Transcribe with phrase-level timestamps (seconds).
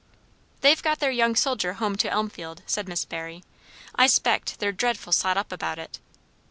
[0.61, 3.43] "They've got their young soldier home to Elmfield," said Miss Barry.
[3.93, 5.99] "I s'pect they're dreadful sot up about it."